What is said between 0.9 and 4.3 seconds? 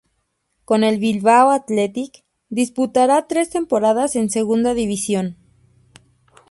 Bilbao Athletic, disputará tres temporadas